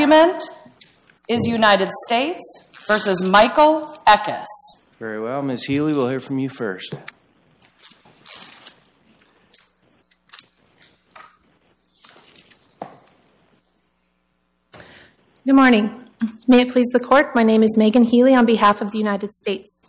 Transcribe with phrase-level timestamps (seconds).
[0.00, 0.42] argument
[1.28, 2.40] is United States
[2.86, 4.46] versus Michael Eckis.
[4.98, 5.64] Very well, Ms.
[5.64, 6.94] Healy, we'll hear from you first.
[15.44, 16.08] Good morning.
[16.48, 19.34] May it please the Court, my name is Megan Healy on behalf of the United
[19.34, 19.84] States.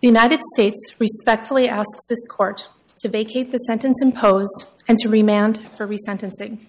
[0.00, 2.70] The United States respectfully asks this Court
[3.00, 6.60] to vacate the sentence imposed and to remand for resentencing.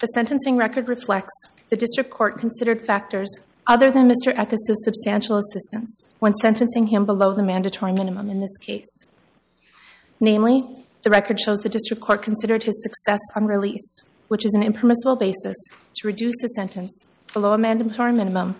[0.00, 1.32] The sentencing record reflects
[1.70, 3.34] the District Court considered factors
[3.66, 4.34] other than Mr.
[4.34, 9.06] Eckis' substantial assistance when sentencing him below the mandatory minimum in this case.
[10.20, 14.62] Namely, the record shows the District Court considered his success on release, which is an
[14.62, 15.56] impermissible basis
[15.96, 18.56] to reduce the sentence below a mandatory minimum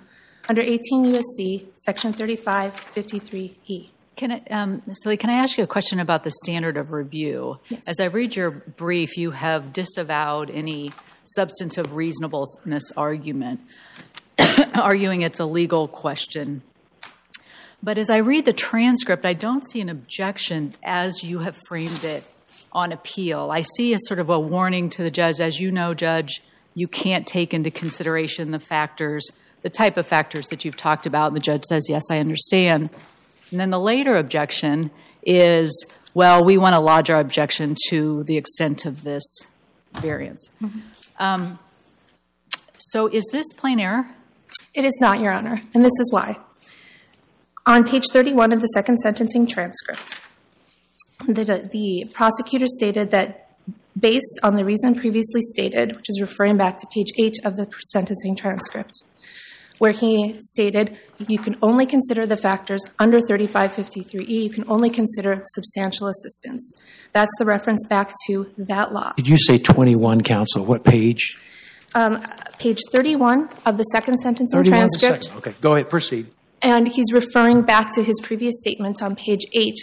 [0.49, 1.67] under 18 U.S.C.
[1.77, 3.91] Section 3553E.
[4.17, 4.83] Can I, um.
[5.05, 7.59] Lee, can I ask you a question about the standard of review?
[7.69, 7.83] Yes.
[7.87, 10.93] As I read your brief, you have disavowed any
[11.27, 13.61] substantive reasonableness argument,
[14.75, 16.63] arguing it's a legal question.
[17.83, 22.05] But as I read the transcript, I don't see an objection as you have framed
[22.05, 22.25] it
[22.73, 23.51] on appeal.
[23.51, 26.43] I see a sort of a warning to the judge, as you know, Judge,
[26.75, 29.27] you can't take into consideration the factors,
[29.63, 31.29] the type of factors that you've talked about.
[31.29, 32.91] And the judge says, Yes, I understand.
[33.51, 34.91] And then the later objection
[35.23, 39.25] is, Well, we want to lodge our objection to the extent of this
[39.95, 40.51] variance.
[40.63, 40.83] Um,
[41.19, 41.59] Um,
[42.79, 44.09] so is this plain error?
[44.75, 46.39] It is not, Your Honor, and this is why.
[47.67, 50.21] On page 31 of the second sentencing transcript,
[51.27, 53.51] the, prosecutor stated that
[53.99, 57.69] based on the reason previously stated, which is referring back to page 8 of the
[57.93, 59.03] sentencing transcript,
[59.79, 65.43] where he stated you can only consider the factors under 3553E, you can only consider
[65.47, 66.73] substantial assistance.
[67.13, 69.13] That's the reference back to that law.
[69.17, 70.65] Did you say 21, counsel?
[70.65, 71.41] What page?
[71.95, 72.23] Um,
[72.59, 75.25] page 31 of the second sentencing 31 is the transcript.
[75.25, 75.39] second.
[75.39, 76.27] Okay, go ahead, proceed.
[76.63, 79.75] And he's referring back to his previous statement on page 8,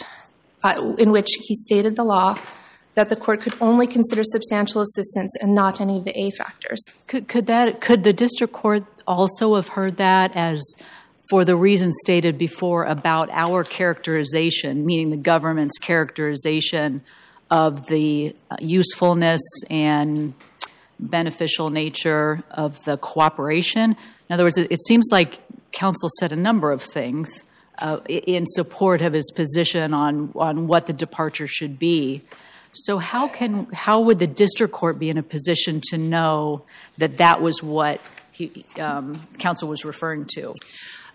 [0.64, 2.38] uh, in which he stated the law
[2.96, 6.84] that the court could only consider substantial assistance and not any of the A factors.
[7.08, 10.62] Could, could that could the district court also have heard that as
[11.30, 17.02] for the reasons stated before about our characterization, meaning the government's characterization
[17.50, 20.34] of the uh, usefulness and
[21.00, 23.96] beneficial nature of the cooperation?
[24.30, 25.40] In other words, it, it seems like
[25.72, 27.44] counsel said a number of things
[27.80, 32.22] uh, in support of his position on on what the departure should be.
[32.74, 36.64] So how can how would the district court be in a position to know
[36.98, 38.00] that that was what
[38.34, 40.54] he, um, counsel was referring to?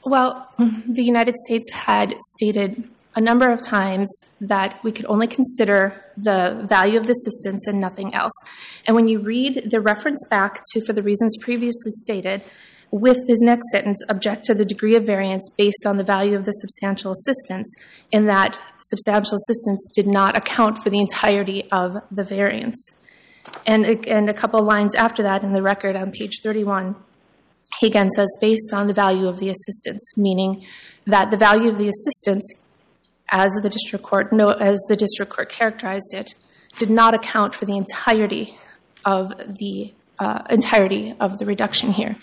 [0.04, 4.08] Well, the United States had stated a number of times
[4.40, 8.32] that we could only consider the value of the assistance and nothing else.
[8.86, 12.42] And when you read the reference back to, for the reasons previously stated,
[12.90, 16.44] with this next sentence, object to the degree of variance based on the value of
[16.44, 17.74] the substantial assistance,
[18.10, 22.92] in that substantial assistance did not account for the entirety of the variance.
[23.66, 26.96] And, and a couple lines after that in the record on page 31,
[27.80, 30.64] he again says, based on the value of the assistance, meaning
[31.06, 32.50] that the value of the assistance,
[33.30, 36.34] as the district court no, as the district court characterized it,
[36.78, 38.56] did not account for the entirety
[39.04, 42.16] of the uh, entirety of the reduction here.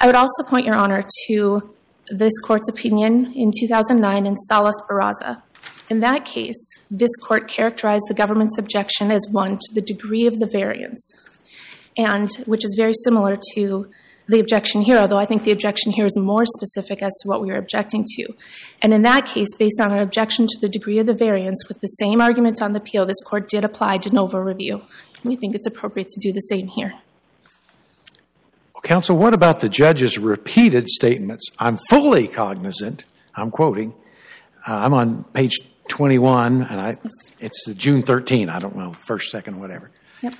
[0.00, 1.74] I would also point your honor to
[2.08, 5.42] this court's opinion in 2009 in Salas Barraza.
[5.88, 10.38] In that case, this court characterized the government's objection as one to the degree of
[10.38, 11.12] the variance,
[11.96, 13.90] and which is very similar to
[14.28, 17.40] the objection here, although I think the objection here is more specific as to what
[17.40, 18.34] we are objecting to.
[18.80, 21.80] And in that case, based on an objection to the degree of the variance with
[21.80, 24.82] the same arguments on the appeal, this court did apply de novo review.
[25.24, 26.94] We think it's appropriate to do the same here.
[28.74, 31.50] Well, counsel, what about the judge's repeated statements?
[31.58, 33.94] I'm fully cognizant, I'm quoting,
[34.66, 36.96] uh, I'm on page 21, and I,
[37.40, 39.90] it's June 13, I don't know, first, second, whatever.
[40.22, 40.34] Yep.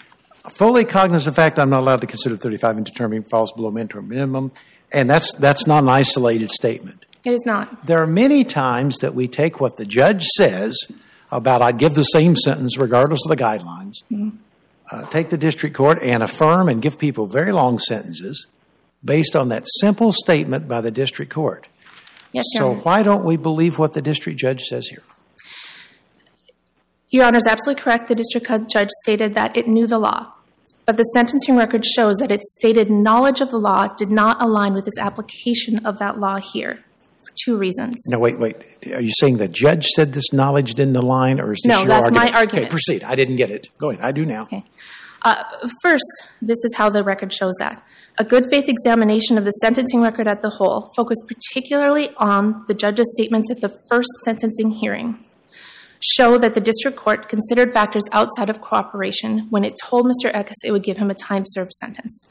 [0.50, 3.70] Fully cognizant of the fact I'm not allowed to consider 35 in determining falls below
[3.70, 4.52] mandatory minimum,
[4.90, 7.06] and that's, that's not an isolated statement.
[7.24, 7.86] It is not.
[7.86, 10.76] There are many times that we take what the judge says
[11.30, 13.94] about I'd give the same sentence regardless of the guidelines,
[14.90, 18.46] uh, take the district court and affirm and give people very long sentences
[19.04, 21.68] based on that simple statement by the district court.
[22.32, 25.02] Yes, So why don't we believe what the district judge says here?
[27.12, 28.08] Your Honor is absolutely correct.
[28.08, 30.32] The district judge stated that it knew the law.
[30.86, 34.72] But the sentencing record shows that its stated knowledge of the law did not align
[34.72, 36.82] with its application of that law here
[37.22, 37.96] for two reasons.
[38.08, 38.56] No, wait, wait.
[38.92, 41.88] Are you saying the judge said this knowledge didn't align, or is this No, your
[41.88, 42.34] that's my argument?
[42.34, 42.64] argument.
[42.64, 43.04] Okay, proceed.
[43.04, 43.68] I didn't get it.
[43.78, 44.02] Go ahead.
[44.02, 44.44] I do now.
[44.44, 44.64] Okay.
[45.20, 45.44] Uh,
[45.82, 47.80] First, this is how the record shows that.
[48.18, 52.74] A good faith examination of the sentencing record at the whole focused particularly on the
[52.74, 55.18] judge's statements at the first sentencing hearing
[56.02, 60.32] show that the district court considered factors outside of cooperation when it told Mr.
[60.32, 62.24] Eckis it would give him a time served sentence.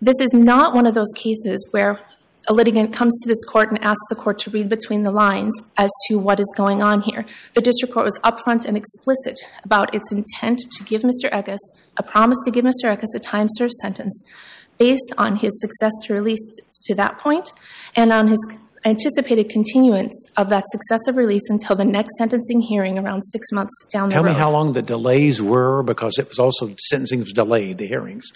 [0.00, 2.00] This is not one of those cases where
[2.48, 5.54] a litigant comes to this court and asks the court to read between the lines
[5.78, 7.24] as to what is going on here.
[7.54, 11.30] The district court was upfront and explicit about its intent to give Mr.
[11.30, 11.58] Eckis
[11.96, 12.84] a promise to give Mr.
[12.84, 14.24] Eckis a time served sentence
[14.76, 16.46] based on his success to release
[16.84, 17.52] to that point
[17.96, 18.44] and on his
[18.84, 24.08] anticipated continuance of that successive release until the next sentencing hearing around six months down
[24.08, 24.28] the Tell road.
[24.28, 27.86] Tell me how long the delays were because it was also sentencing was delayed, the
[27.86, 28.26] hearings.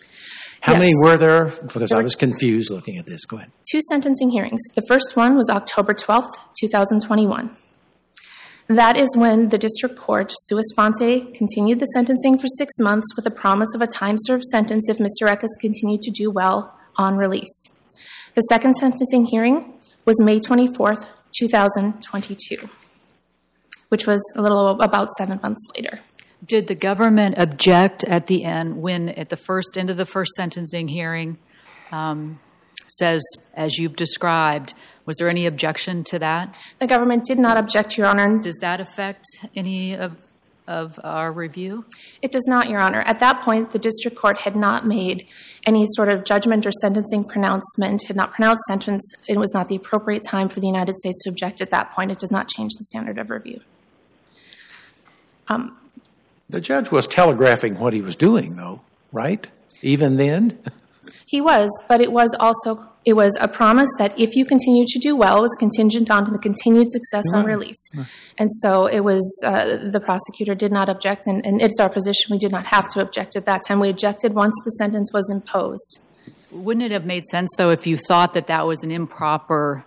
[0.60, 0.80] How Yes.
[0.80, 1.44] many were there?
[1.72, 3.24] Because There I was confused looking at this.
[3.24, 3.50] Go ahead.
[3.70, 4.60] two sentencing hearings.
[4.74, 7.50] The first one was October 12th, 2021.
[8.68, 13.24] That is when the district court, sua sponte, continued the sentencing for six months with
[13.24, 15.26] a promise of a time served sentence if Mr.
[15.26, 17.64] Eckis continued to do well on release.
[18.34, 19.77] The second sentencing hearing
[20.08, 21.06] was May 24th,
[21.38, 22.70] 2022,
[23.90, 26.00] which was a little about seven months later.
[26.42, 30.30] Did the government object at the end when, at the first end of the first
[30.34, 31.36] sentencing hearing,
[31.92, 32.40] um,
[32.86, 33.22] says,
[33.52, 34.72] as you've described,
[35.04, 36.56] was there any objection to that?
[36.78, 38.38] The government did not object, Your Honor.
[38.38, 40.16] Does that affect any of,
[40.68, 41.86] of our review?
[42.22, 43.00] It does not, Your Honor.
[43.00, 45.26] At that point, the district court had not made
[45.66, 49.02] any sort of judgment or sentencing pronouncement, had not pronounced sentence.
[49.26, 52.12] It was not the appropriate time for the United States to object at that point.
[52.12, 53.60] It does not change the standard of review.
[55.48, 55.76] Um,
[56.48, 59.46] the judge was telegraphing what he was doing, though, right?
[59.82, 60.58] Even then?
[61.24, 64.98] He was, but it was also it was a promise that if you continue to
[64.98, 67.82] do well, it was contingent on the continued success on release.
[68.36, 72.26] And so it was uh, the prosecutor did not object, and, and it's our position
[72.30, 73.80] we did not have to object at that time.
[73.80, 76.00] We objected once the sentence was imposed.
[76.50, 79.84] Wouldn't it have made sense, though, if you thought that that was an improper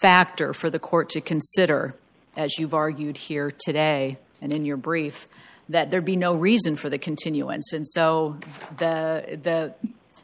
[0.00, 1.94] factor for the court to consider,
[2.36, 5.28] as you've argued here today and in your brief,
[5.68, 7.72] that there'd be no reason for the continuance?
[7.74, 8.38] And so
[8.78, 9.74] the the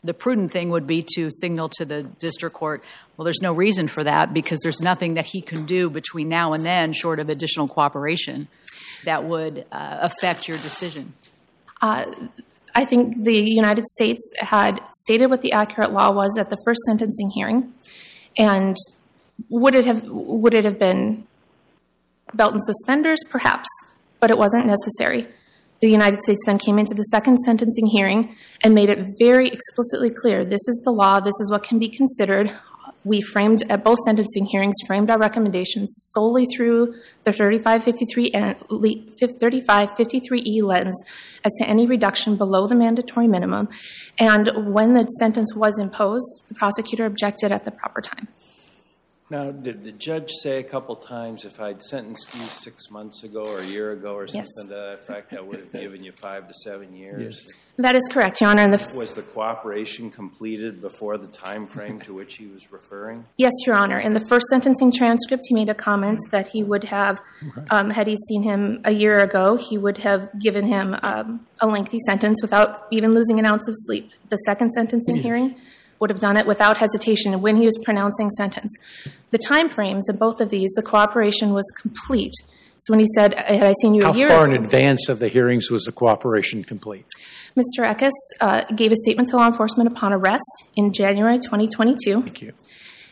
[0.05, 2.85] the prudent thing would be to signal to the district court,
[3.17, 6.53] well, there's no reason for that because there's nothing that he can do between now
[6.53, 8.49] and then, short of additional cooperation,
[9.05, 11.15] that would uh, affect your decision.
[11.81, 16.81] I think the United States had stated what the accurate law was at the first
[16.87, 17.73] sentencing hearing,
[18.37, 18.77] and
[19.51, 21.27] would it have would it have been
[22.33, 23.69] belt and suspenders, perhaps,
[24.19, 25.29] but it wasn't necessary.
[25.85, 30.09] The United States then came into the second sentencing hearing and made it very explicitly
[30.09, 31.21] clear: this is the law.
[31.21, 32.51] This is what can be considered.
[33.05, 36.95] We framed at both sentencing hearings framed our recommendations solely through
[37.25, 41.05] the 3553 and 3553E lens
[41.45, 43.69] as to any reduction below the mandatory minimum.
[44.19, 48.29] And when the sentence was imposed, the prosecutor objected at the proper time.
[49.31, 53.43] Now, did the judge say a couple times if I'd sentenced you six months ago
[53.43, 54.33] or a year ago or Yes.
[54.35, 57.43] something to that effect, I would have given you five to seven years?
[57.79, 58.63] That is correct, Your Honor.
[58.63, 63.25] And the Was the cooperation completed before the time frame to which he was referring?
[63.39, 63.99] Yes, Your Honor.
[63.99, 67.21] In the first sentencing transcript, he made a comment that he would have,
[67.71, 71.67] um, had he seen him a year ago, he would have given him um, a
[71.67, 74.11] lengthy sentence without even losing an ounce of sleep.
[74.29, 75.57] The second sentencing hearing
[76.05, 78.77] would have done it without hesitation when he was pronouncing sentence.
[79.31, 82.35] The time frames in both of these, the cooperation was complete.
[82.77, 85.19] So when he said, "Had I seen you How a year far in advance of
[85.19, 87.07] the hearings was the cooperation complete?
[87.57, 87.87] Mr.
[87.87, 88.11] Eckis
[88.43, 92.21] uh, gave a statement to law enforcement upon arrest in January 2022.
[92.21, 92.53] Thank you.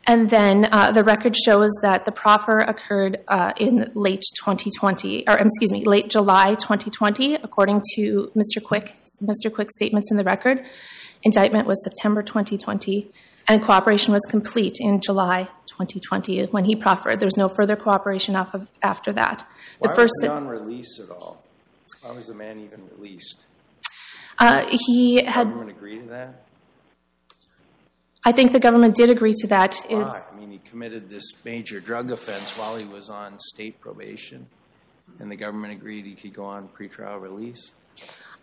[0.07, 5.39] And then uh, the record shows that the proffer occurred uh, in late 2020, or
[5.39, 8.63] excuse me, late July 2020, according to Mr.
[8.63, 9.51] Quick, Mr.
[9.51, 10.67] Quick's statements in the record.
[11.23, 13.11] Indictment was September 2020,
[13.49, 17.21] and cooperation was complete in July 2020 when he proffered.
[17.21, 19.45] There's no further cooperation off of, after that.
[19.81, 21.43] The Why first was he on release at all?
[22.03, 23.45] Why was the man even released?
[24.39, 26.43] uh, he had, Government agree to that?
[28.25, 29.81] I think the government did agree to that.
[29.89, 30.23] Why?
[30.31, 34.47] I mean, he committed this major drug offense while he was on state probation,
[35.19, 37.73] and the government agreed he could go on pretrial release?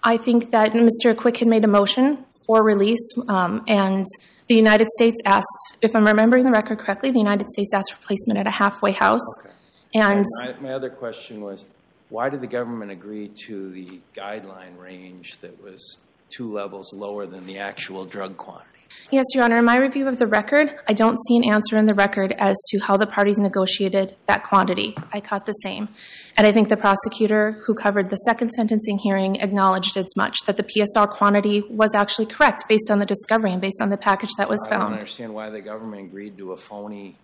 [0.03, 1.15] I think that Mr.
[1.15, 4.07] Quick had made a motion for release, um, and
[4.47, 8.01] the United States asked, if I'm remembering the record correctly, the United States asked for
[8.01, 9.21] placement at a halfway house.
[9.41, 9.53] Okay.
[9.93, 11.67] And My, my other question was,
[12.09, 15.99] why did the government agree to the guideline range that was
[16.31, 18.78] two levels lower than the actual drug quantity?
[19.11, 19.57] Yes, Your Honor.
[19.57, 22.55] In my review of the record, I don't see an answer in the record as
[22.69, 24.95] to how the parties negotiated that quantity.
[25.11, 25.89] I caught the same.
[26.37, 30.57] And I think the prosecutor who covered the second sentencing hearing acknowledged as much, that
[30.57, 34.29] the PSR quantity was actually correct based on the discovery and based on the package
[34.37, 34.83] that was found.
[34.83, 37.15] I don't understand why the government agreed to a phony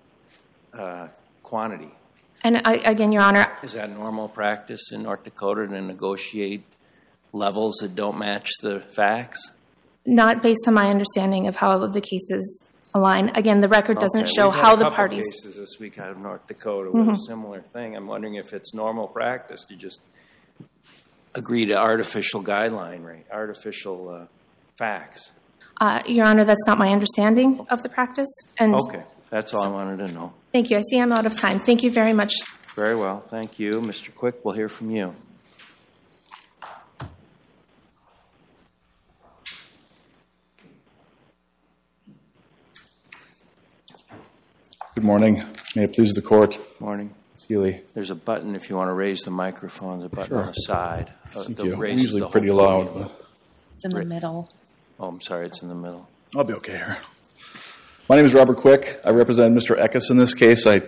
[0.74, 1.10] uh,
[1.44, 1.92] quantity.
[2.44, 6.64] And I, again, Your Honor, Is that normal practice in North Dakota to negotiate
[7.32, 9.52] levels that don't match the facts?
[10.06, 13.30] Not based on my understanding of how the cases align.
[13.36, 15.24] Again, the record doesn't show we've had how a the couple parties.
[15.26, 15.30] Mm-hmm.
[15.48, 17.96] cases this week out of North Dakota with a similar thing.
[17.96, 20.00] I'm wondering if it's normal practice to just
[21.34, 24.26] agree to artificial guideline rate, artificial uh,
[24.76, 25.32] facts.
[25.82, 28.30] Uh, Your Honor, that's not my understanding of the practice.
[28.58, 30.34] And Okay, that's all I wanted to know.
[30.54, 30.78] thank you.
[30.78, 31.60] I see I'm out of time.
[31.60, 32.34] Thank you very much.
[32.76, 33.82] Very well, thank you.
[33.82, 34.14] Mr.
[34.16, 35.14] Quick, we'll hear from you.
[44.96, 45.44] Good morning.
[45.76, 46.58] May it please the court.
[46.80, 47.14] Morning.
[47.48, 47.82] Healy.
[47.94, 50.40] There's a button if you want to raise the microphone, the button Sure.
[50.42, 51.14] on the side.
[51.36, 51.74] Uh, Thank that you.
[51.86, 52.94] I'm usually the pretty loud.
[52.94, 53.28] but
[53.76, 54.50] It's in the middle.
[55.00, 56.08] Oh, I'm sorry, it's in the middle.
[56.36, 56.98] I'll be okay here.
[58.10, 59.00] My name is Robert Quick.
[59.04, 59.78] I represent Mr.
[59.78, 60.66] Eckis in this case.
[60.66, 60.82] I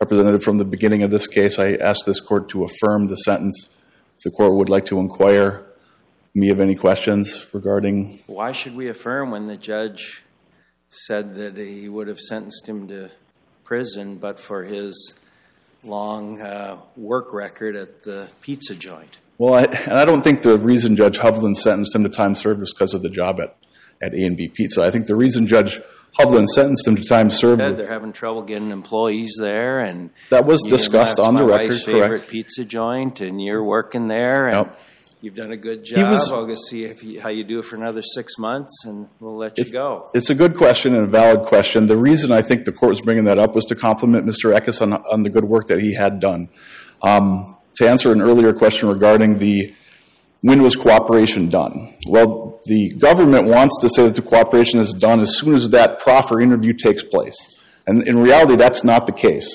[0.00, 1.58] represented from the beginning of this case.
[1.58, 3.68] I asked this court to affirm the sentence.
[4.16, 5.66] If the court would like to inquire
[6.34, 10.22] me of any questions regarding, Why should we affirm when the judge
[10.88, 13.10] said that he would have sentenced him to
[13.72, 15.14] prison but for his
[15.82, 19.16] long uh, work record at the pizza joint?
[19.38, 22.60] well, I, and I don't think the reason Judge Hovland sentenced him to time served
[22.60, 23.56] was because of the job at,
[24.02, 24.82] at A&B Pizza.
[24.82, 25.80] I think the reason Judge
[26.18, 30.44] Hovland sentenced him to time served Said they're having trouble getting employees there, and That
[30.44, 32.28] was you know, discussed on the record, favorite correct.
[32.28, 34.80] pizza joint, and you're working there, and Yep.
[35.22, 36.10] You've done a good job.
[36.10, 39.06] was- I'll go see if you, how you do it for another six months, and
[39.20, 40.10] we'll let you It's, go.
[40.14, 41.86] it's a good question and a valid question.
[41.86, 44.52] The reason I think the court was bringing that up was to compliment Mr.
[44.52, 46.48] Eckis on, on the good work that he had done.
[47.02, 49.72] Um, to answer an earlier question regarding the
[50.40, 51.94] when was cooperation done?
[52.08, 56.00] Well, the government wants to say that the cooperation is done as soon as that
[56.00, 57.36] proffer interview takes place.
[57.86, 59.46] And in reality, that's not the case.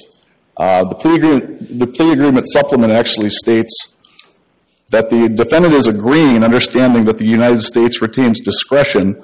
[0.56, 3.97] Uh, the, plea agreement, the plea agreement supplement actually states
[4.90, 9.22] that the defendant is agreeing and understanding that the United States retains discretion,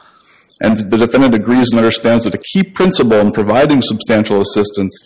[0.62, 4.98] and the defendant agrees and understands that a key principle in providing substantial assistance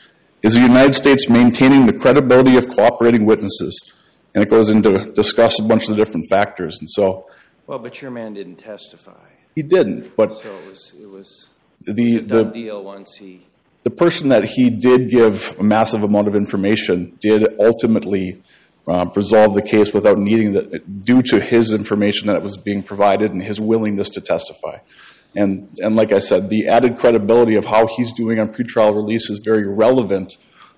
[0.43, 3.93] is the United States maintaining the credibility of cooperating witnesses.
[4.35, 6.77] And it goes into discuss a bunch of the different factors.
[6.79, 7.27] And so
[7.65, 11.49] Well, but your man didn't testify, he didn't, but so it was it was
[11.81, 13.47] the the, deal once he.
[13.83, 18.41] the person that he did give a massive amount of information did ultimately
[18.88, 23.44] resolve the case without needing that, due to his information that was being provided and
[23.44, 24.77] his willingness to testify.
[25.36, 29.29] And, and like I said, the added credibility of how he's doing on pretrial release
[29.29, 30.38] is very relevant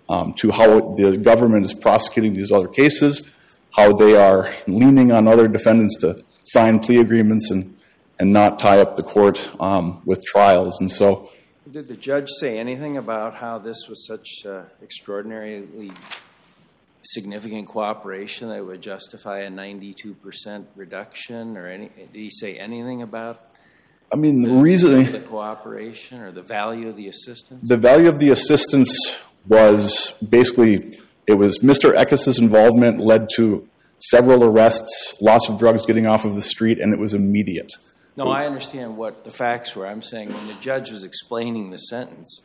[0.10, 3.32] um, to how the government is prosecuting these other cases,
[3.72, 7.78] how they are leaning on other defendants to sign plea agreements and,
[8.18, 10.82] and not tie up the court um, with trials.
[10.82, 11.30] And so
[11.72, 15.92] Did the judge say anything about how this was such uh, extraordinarily
[17.02, 21.90] significant cooperation that would justify a 92% reduction, or any?
[21.90, 23.46] Did he say anything about
[24.12, 27.68] I mean, the the reason the cooperation or the value of the assistance?
[27.68, 28.98] the value of the assistance
[29.48, 31.94] was basically it was Mr.
[31.94, 33.68] Eckis' involvement led to
[34.00, 37.72] several arrests, loss of drugs getting off of the street, and it was immediate.
[38.18, 39.88] No, I understand what the facts were.
[39.88, 42.42] I'm saying when the judge was explaining the sentence,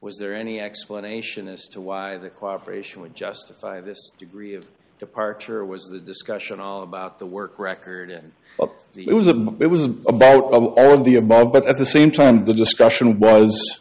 [0.00, 5.58] was there any explanation as to why the cooperation would justify this degree of departure,
[5.58, 9.54] or was the discussion all about the work record and Well, the It was a,
[9.60, 13.80] it was about all of the above, but at the same time, the discussion was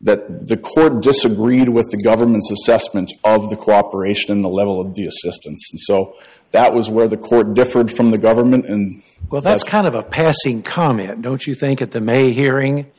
[0.00, 4.94] that the court disagreed with the government's assessment of the cooperation and the level of
[4.94, 6.16] the assistance, and so
[6.52, 8.66] that was where the court differed from the government.
[8.66, 12.90] And Well, that's kind of a passing comment, don't you think, at the May hearing?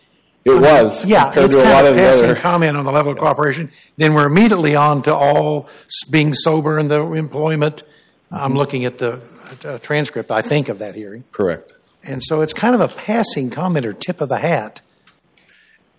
[0.43, 2.39] It was Yeah, compared it's to a kind lot of of a the passing other.
[2.39, 3.71] comment on the level of cooperation.
[3.97, 5.69] Then we're immediately on to all
[6.09, 7.83] being sober in the employment.
[8.31, 9.21] I'm looking at the
[9.65, 11.25] uh, transcript, I think, of that hearing.
[11.31, 11.73] Correct.
[12.03, 14.81] And so it's kind of a passing comment or tip of the hat.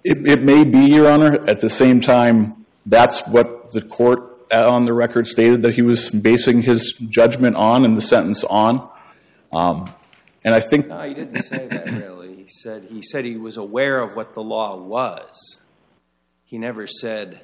[0.03, 1.35] It, it may be, Your Honor.
[1.49, 5.83] At the same time, that's what the court uh, on the record stated that he
[5.83, 8.89] was basing his judgment on and the sentence on.
[9.53, 9.93] Um,
[10.43, 12.12] and I think No, he didn't say that really.
[12.53, 15.57] He said he said he was aware of what the law was.
[16.45, 17.41] He never said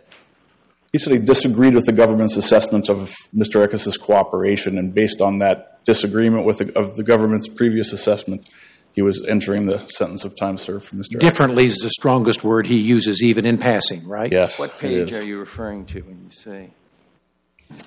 [0.92, 3.66] he said he disagreed with the government's assessment of Mr.
[3.66, 8.50] Eckis' cooperation, and based on that disagreement with the, of the government's previous assessment,
[8.92, 11.14] he was entering the sentence of time served for Mr.
[11.14, 11.20] Eckis.
[11.20, 14.30] Differently is the strongest word he uses, even in passing, right?
[14.30, 14.58] Yes.
[14.58, 15.18] What page is.
[15.18, 16.70] are you referring to when you say?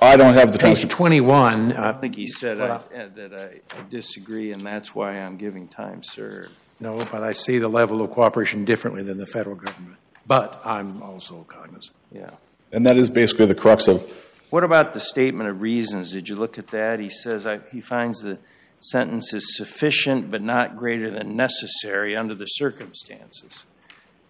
[0.01, 0.93] I don't have the Page transcript.
[0.93, 5.19] 21, uh, I think he said I- uh, that I I disagree, and that's why
[5.19, 6.51] I'm giving time served.
[6.81, 9.97] No, but I see the level of cooperation differently than the federal government.
[10.25, 11.95] But I'm also cognizant.
[12.11, 12.31] Yeah.
[12.71, 14.01] And that is basically the crux of,
[14.49, 16.11] What about the statement of reasons?
[16.11, 16.99] Did you look at that?
[16.99, 18.39] He says I, he finds the
[18.79, 23.65] sentence is sufficient but not greater than necessary under the circumstances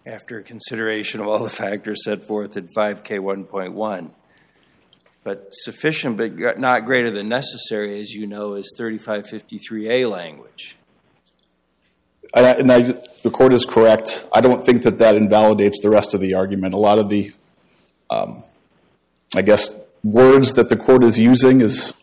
[0.04, 4.10] after consideration of all the factors set forth in 5K 1.1.
[5.24, 10.76] But sufficient but not greater than necessary, as you know, is 3553A language.
[12.34, 12.80] And I- and I,
[13.22, 14.26] the court is correct.
[14.32, 16.74] I don't think that that invalidates the rest of the argument.
[16.74, 17.32] A lot of the,
[18.10, 18.42] um,
[19.36, 19.70] I guess,
[20.02, 21.94] words that the court is using is,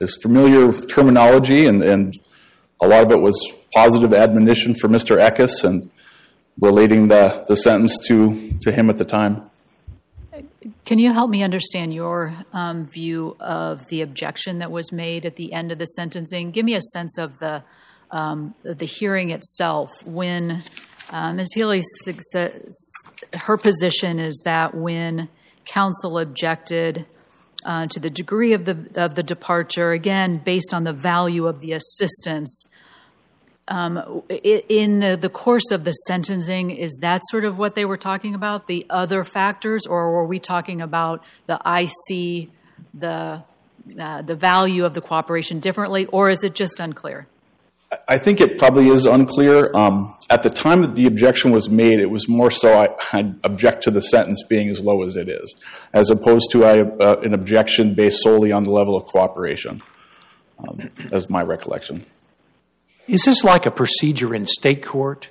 [0.00, 2.18] is familiar terminology, and, and
[2.80, 3.38] a lot of it was
[3.74, 5.16] positive admonition for Mr.
[5.18, 5.90] Eckis and
[6.60, 9.48] relating the, the sentence to, to him at the time.
[10.84, 15.36] Can you help me understand your um, view of the objection that was made at
[15.36, 16.50] the end of the sentencing?
[16.50, 17.62] Give me a sense of the
[18.12, 19.90] um, the hearing itself.
[20.04, 20.62] When
[21.10, 21.52] uh, Ms.
[21.54, 22.92] Healy success,
[23.34, 25.28] her position is that when
[25.64, 27.06] counsel objected
[27.64, 31.60] uh, to the degree of the of the departure, again based on the value of
[31.60, 32.66] the assistance,
[33.68, 37.96] um, in the, the course of the sentencing, is that sort of what they were
[37.96, 42.50] talking about, the other factors, or were we talking about the IC,
[42.92, 43.42] the
[43.98, 47.26] uh, the value of the cooperation differently, or is it just unclear?
[48.08, 49.70] I think it probably is unclear.
[49.74, 53.34] Um, at the time that the objection was made, it was more so I, I
[53.44, 55.54] object to the sentence being as low as it is,
[55.92, 59.82] as opposed to I, uh, an objection based solely on the level of cooperation.
[60.58, 62.04] Um, that's my recollection.
[63.08, 65.28] Is this like a procedure in state court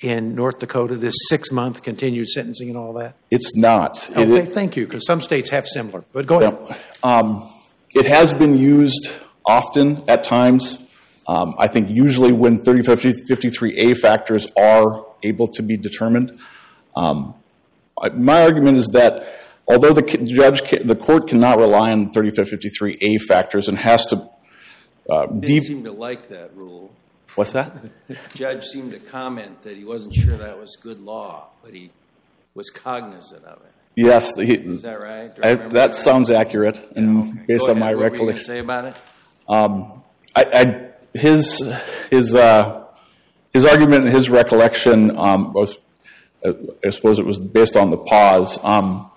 [0.00, 3.14] in North Dakota, this six-month continued sentencing and all that?
[3.30, 4.08] It's not.
[4.10, 6.76] It Okay, is- thank you, because some states have similar, but go ahead.
[7.02, 7.48] Um,
[7.94, 9.10] it has been used
[9.44, 10.78] often at times.
[11.28, 16.38] Um, I think usually when 3553A factors are able to be determined.
[16.96, 17.34] Um,
[18.00, 19.24] I- my argument is that
[19.68, 24.28] although the judge, the court cannot rely on 3553A factors and has to
[25.10, 25.62] uh, deep.
[25.62, 26.92] seem to like that rule.
[27.34, 27.72] What's that?
[28.34, 31.90] Judge seemed to comment that he wasn't sure that was good law, but he
[32.54, 33.72] was cognizant of it.
[33.96, 35.32] Yes, the- he, Is that right?
[35.42, 37.40] I I, that sounds accurate, and Okay.
[37.48, 37.96] based Go on my ahead.
[37.96, 38.44] What were you recollection.
[38.44, 38.96] say about it?
[39.48, 41.72] I, I his
[42.10, 42.84] his uh,
[43.52, 45.76] his argument and his recollection um, was,
[46.44, 46.52] uh,
[46.84, 48.58] I suppose it was based on the pause.
[48.62, 49.10] Um,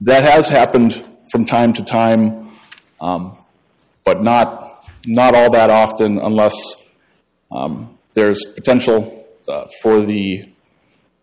[0.00, 2.50] that has happened from time to time,
[3.00, 3.36] um,
[4.04, 6.54] but not not all that often, unless
[7.50, 10.44] um, there's potential uh, for the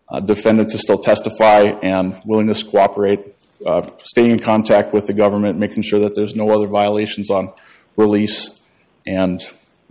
[0.08, 3.20] uh, defendant to still testify and willingness to cooperate,
[3.66, 7.52] uh, staying in contact with the government, making sure that there's no other violations on
[7.96, 8.60] release,
[9.06, 9.42] and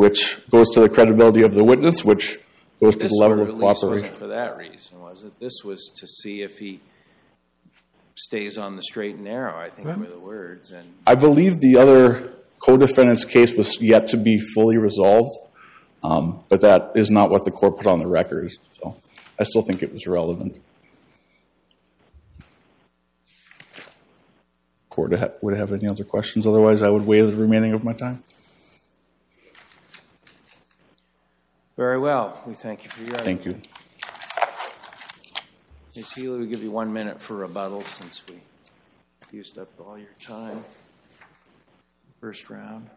[0.02, 2.40] which goes to the credibility of the witness, which
[2.82, 4.14] goes to the level sort of release wasn't cooperation.
[4.16, 5.40] for that reason, was it?
[5.40, 6.80] This was to see if he
[8.16, 10.72] stays on the straight and narrow, I think were the words.
[10.72, 12.34] And I believe the other
[12.66, 15.38] co-defendant's case was yet to be fully resolved,
[16.04, 18.52] um, but that is not what the court put on the record.
[18.72, 19.00] So
[19.40, 20.58] I still think it was relevant.
[24.90, 26.48] Court ha- would have any other questions?
[26.48, 28.24] Otherwise, I would waive the remaining of my time.
[31.82, 33.44] Very well, we thank you for your argument.
[33.44, 33.62] Thank you.
[35.96, 36.12] Ms.
[36.12, 38.36] Healy, we give you one minute for rebuttal since we
[39.36, 40.64] used up all your time.
[42.20, 42.88] First round.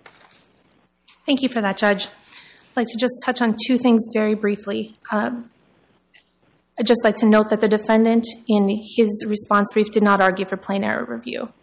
[1.24, 2.08] Thank you for that, Judge.
[2.08, 4.96] I'd like to just touch on two things very briefly.
[5.10, 5.48] Um,
[6.78, 10.44] I'd just like to note that the defendant, in his response brief, did not argue
[10.44, 11.54] for plain error review.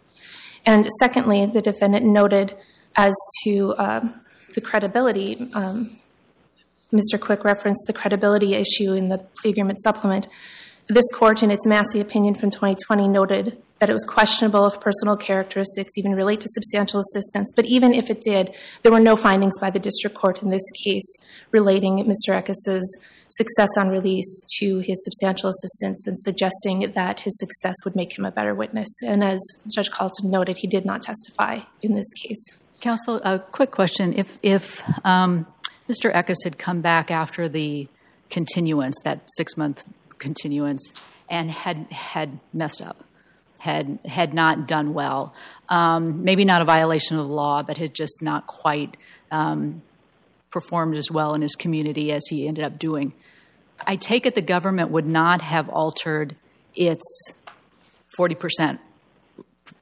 [0.66, 2.56] And secondly, the defendant noted
[2.96, 4.22] as to um,
[4.56, 6.00] the credibility, um,
[6.92, 7.18] Mr.
[7.18, 10.28] Quick referenced the credibility issue in the plea agreement supplement.
[10.88, 15.16] This court, in its Massey opinion from 2020, noted that it was questionable if personal
[15.16, 17.50] characteristics even relate to substantial assistance.
[17.54, 20.62] But even if it did, there were no findings by the district court in this
[20.84, 21.16] case
[21.50, 22.34] relating Mr.
[22.34, 28.16] Eckis's success on release to his substantial assistance and suggesting that his success would make
[28.18, 28.88] him a better witness.
[29.04, 29.40] And as
[29.74, 32.50] Judge Colloton noted, he did not testify in this case.
[32.80, 34.12] Counsel, a quick question.
[34.12, 35.46] If, if um,
[35.88, 36.12] Mr.
[36.12, 37.88] Eckis had come back after the
[38.30, 39.84] continuance, that six month
[40.18, 40.92] continuance,
[41.28, 43.04] and had, had messed up,
[43.58, 45.34] had, had not done well,
[45.68, 48.96] um, maybe not a violation of the law, but had just not quite
[49.30, 49.82] um,
[50.50, 53.12] performed as well in his community as he ended up doing.
[53.86, 56.36] I take it the government would not have altered
[56.74, 57.32] its
[58.18, 58.78] 40%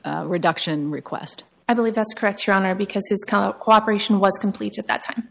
[0.05, 1.45] uh, reduction request.
[1.69, 5.29] I believe that's correct, Your Honor, because his co- cooperation was complete at that time.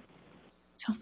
[0.93, 0.99] So,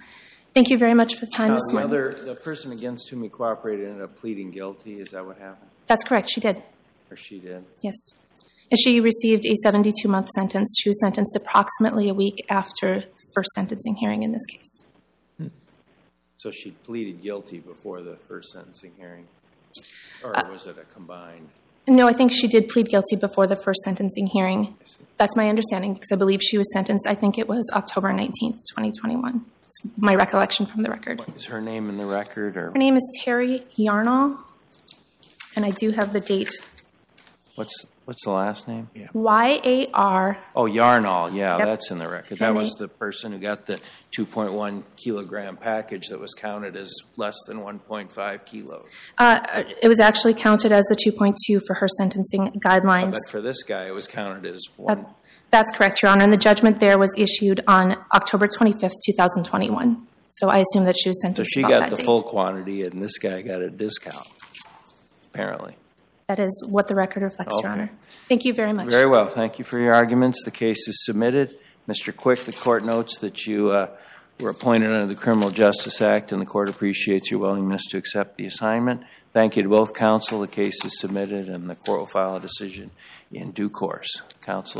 [0.53, 3.09] thank you very much for the time Now, this uh, the other, the person against
[3.09, 5.69] whom he cooperated ended up pleading guilty, is that what happened?
[5.87, 6.63] That's correct, she did.
[7.09, 7.63] Or she did?
[7.81, 7.95] Yes.
[8.69, 10.75] And she received a 72 month sentence.
[10.81, 14.83] She was sentenced approximately a week after the first sentencing hearing in this case.
[15.37, 15.47] Hmm.
[16.37, 19.27] So she pleaded guilty before the first sentencing hearing?
[20.23, 21.49] Or uh, was it a combined?
[21.87, 24.75] No, I think she did plead guilty before the first sentencing hearing.
[25.15, 28.59] That's my understanding because I believe she was sentenced, I think it was October 19th,
[28.75, 29.45] 2021.
[29.67, 31.21] It's my recollection from the record.
[31.35, 34.39] Is her name in the record, or Her name is Terry Yarnall,
[35.55, 36.51] and I do have the date.
[37.55, 38.87] what's, what's the last name?
[39.13, 40.37] Y A R.
[40.55, 41.65] Oh, Yarnall, yeah, Yep.
[41.67, 42.37] that's in the record.
[42.39, 43.79] That And was the person who got the
[44.17, 48.85] 2.1 kilogram package that was counted as less than 1.5 kilos.
[49.17, 53.11] Uh, it was actually counted as the 2.2 for her sentencing guidelines.
[53.11, 55.05] But for this guy, it was counted as That- one.
[55.49, 56.23] That's correct, Your Honor.
[56.23, 60.07] And the judgment there was issued on October 25th, 2021.
[60.29, 61.51] So I assume that she was sentenced.
[61.51, 62.05] So she got the date.
[62.05, 64.27] full quantity, and this guy got a discount,
[65.33, 65.75] apparently.
[66.27, 67.91] That is what the record reflects, Your Honor.
[68.27, 68.89] Thank you very much.
[68.89, 70.43] Very well, thank you for your arguments.
[70.43, 71.55] The case is submitted.
[71.87, 72.13] Mr.
[72.13, 73.87] Quick, the court notes that you uh,
[74.41, 78.35] were appointed under the Criminal Justice Act, and the court appreciates your willingness to accept
[78.35, 79.03] the assignment.
[79.31, 80.41] Thank you to both counsel.
[80.41, 82.91] The case is submitted, and the court will file a decision
[83.31, 84.21] in due course.
[84.41, 84.75] Counselor?